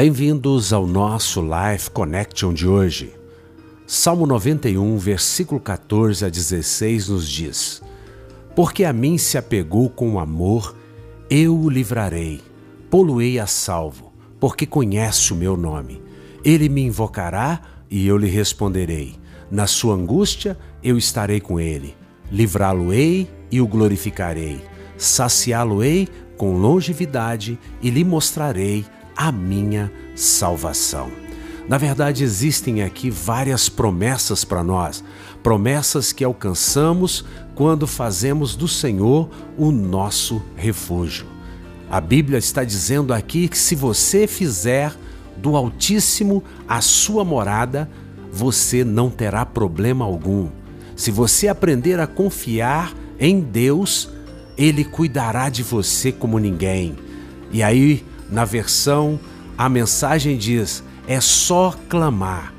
Bem-vindos 0.00 0.72
ao 0.72 0.86
nosso 0.86 1.42
Life 1.42 1.90
Connection 1.90 2.54
de 2.54 2.68
hoje. 2.68 3.12
Salmo 3.84 4.28
91, 4.28 4.96
versículo 4.96 5.58
14 5.60 6.24
a 6.24 6.28
16 6.28 7.08
nos 7.08 7.28
diz: 7.28 7.82
Porque 8.54 8.84
a 8.84 8.92
mim 8.92 9.18
se 9.18 9.36
apegou 9.36 9.90
com 9.90 10.20
amor, 10.20 10.76
eu 11.28 11.58
o 11.58 11.68
livrarei, 11.68 12.40
poluei 12.88 13.40
a 13.40 13.46
salvo, 13.48 14.12
porque 14.38 14.66
conhece 14.66 15.32
o 15.32 15.36
meu 15.36 15.56
nome. 15.56 16.00
Ele 16.44 16.68
me 16.68 16.82
invocará 16.82 17.60
e 17.90 18.06
eu 18.06 18.16
lhe 18.16 18.28
responderei. 18.28 19.16
Na 19.50 19.66
sua 19.66 19.96
angústia 19.96 20.56
eu 20.80 20.96
estarei 20.96 21.40
com 21.40 21.58
ele. 21.58 21.96
Livrá-lo-ei 22.30 23.28
e 23.50 23.60
o 23.60 23.66
glorificarei. 23.66 24.60
Saciá-lo-ei 24.96 26.06
com 26.36 26.56
longevidade 26.56 27.58
e 27.82 27.90
lhe 27.90 28.04
mostrarei 28.04 28.86
a 29.18 29.32
minha 29.32 29.92
salvação. 30.14 31.10
Na 31.68 31.76
verdade, 31.76 32.22
existem 32.22 32.82
aqui 32.84 33.10
várias 33.10 33.68
promessas 33.68 34.44
para 34.44 34.62
nós, 34.62 35.02
promessas 35.42 36.12
que 36.12 36.22
alcançamos 36.22 37.24
quando 37.56 37.84
fazemos 37.88 38.54
do 38.54 38.68
Senhor 38.68 39.28
o 39.58 39.72
nosso 39.72 40.40
refúgio. 40.54 41.26
A 41.90 42.00
Bíblia 42.00 42.38
está 42.38 42.62
dizendo 42.62 43.12
aqui 43.12 43.48
que 43.48 43.58
se 43.58 43.74
você 43.74 44.28
fizer 44.28 44.94
do 45.36 45.56
Altíssimo 45.56 46.44
a 46.68 46.80
sua 46.80 47.24
morada, 47.24 47.90
você 48.32 48.84
não 48.84 49.10
terá 49.10 49.44
problema 49.44 50.04
algum. 50.04 50.48
Se 50.94 51.10
você 51.10 51.48
aprender 51.48 51.98
a 51.98 52.06
confiar 52.06 52.94
em 53.18 53.40
Deus, 53.40 54.10
Ele 54.56 54.84
cuidará 54.84 55.48
de 55.48 55.64
você 55.64 56.12
como 56.12 56.38
ninguém. 56.38 56.96
E 57.50 57.62
aí, 57.62 58.04
na 58.30 58.44
versão, 58.44 59.18
a 59.56 59.68
mensagem 59.68 60.36
diz: 60.36 60.82
é 61.06 61.20
só 61.20 61.74
clamar, 61.88 62.52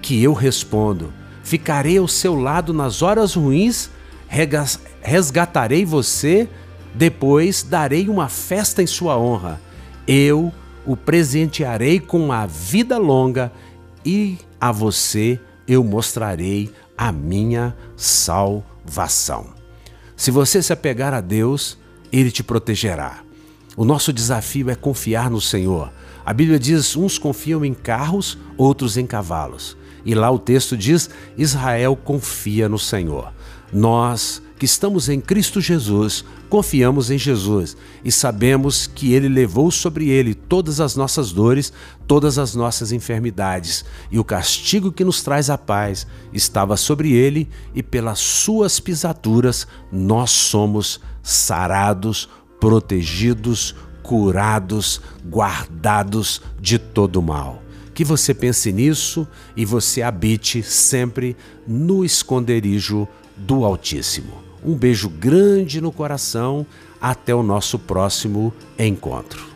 que 0.00 0.22
eu 0.22 0.32
respondo. 0.32 1.12
Ficarei 1.42 1.98
ao 1.98 2.08
seu 2.08 2.34
lado 2.34 2.72
nas 2.72 3.02
horas 3.02 3.34
ruins, 3.34 3.90
resgatarei 5.02 5.84
você, 5.84 6.48
depois 6.94 7.62
darei 7.62 8.08
uma 8.08 8.28
festa 8.28 8.82
em 8.82 8.86
sua 8.86 9.18
honra. 9.18 9.60
Eu 10.06 10.52
o 10.84 10.96
presentearei 10.96 11.98
com 11.98 12.32
a 12.32 12.46
vida 12.46 12.96
longa 12.96 13.52
e 14.04 14.38
a 14.60 14.70
você 14.70 15.40
eu 15.66 15.82
mostrarei 15.82 16.72
a 16.96 17.10
minha 17.10 17.76
salvação. 17.96 19.48
Se 20.16 20.30
você 20.30 20.62
se 20.62 20.72
apegar 20.72 21.12
a 21.12 21.20
Deus, 21.20 21.76
Ele 22.12 22.30
te 22.30 22.42
protegerá. 22.42 23.25
O 23.76 23.84
nosso 23.84 24.12
desafio 24.12 24.70
é 24.70 24.74
confiar 24.74 25.30
no 25.30 25.40
Senhor. 25.40 25.92
A 26.24 26.32
Bíblia 26.32 26.58
diz: 26.58 26.96
uns 26.96 27.18
confiam 27.18 27.64
em 27.64 27.74
carros, 27.74 28.38
outros 28.56 28.96
em 28.96 29.06
cavalos. 29.06 29.76
E 30.04 30.14
lá 30.14 30.30
o 30.30 30.38
texto 30.38 30.76
diz: 30.76 31.10
Israel 31.36 31.94
confia 31.94 32.68
no 32.68 32.78
Senhor. 32.78 33.32
Nós 33.72 34.42
que 34.58 34.64
estamos 34.64 35.08
em 35.08 35.20
Cristo 35.20 35.60
Jesus, 35.60 36.24
confiamos 36.48 37.10
em 37.10 37.18
Jesus 37.18 37.76
e 38.02 38.10
sabemos 38.10 38.86
que 38.86 39.12
Ele 39.12 39.28
levou 39.28 39.70
sobre 39.70 40.08
Ele 40.08 40.34
todas 40.34 40.80
as 40.80 40.96
nossas 40.96 41.30
dores, 41.30 41.72
todas 42.06 42.38
as 42.38 42.54
nossas 42.54 42.90
enfermidades, 42.92 43.84
e 44.10 44.18
o 44.18 44.24
castigo 44.24 44.90
que 44.90 45.04
nos 45.04 45.22
traz 45.22 45.50
a 45.50 45.58
paz 45.58 46.06
estava 46.32 46.76
sobre 46.76 47.12
Ele, 47.12 47.48
e 47.74 47.82
pelas 47.82 48.18
Suas 48.18 48.80
pisaduras 48.80 49.66
nós 49.92 50.30
somos 50.30 51.00
sarados, 51.22 52.28
protegidos, 52.60 53.74
curados, 54.02 55.00
guardados 55.24 56.40
de 56.60 56.78
todo 56.78 57.22
mal. 57.22 57.62
Que 57.94 58.04
você 58.04 58.34
pense 58.34 58.72
nisso 58.72 59.26
e 59.56 59.64
você 59.64 60.02
habite 60.02 60.62
sempre 60.62 61.36
no 61.66 62.04
esconderijo 62.04 63.08
do 63.36 63.64
Altíssimo. 63.64 64.42
Um 64.64 64.74
beijo 64.74 65.08
grande 65.08 65.80
no 65.80 65.90
coração. 65.90 66.66
Até 67.00 67.34
o 67.34 67.42
nosso 67.42 67.78
próximo 67.78 68.52
encontro. 68.78 69.55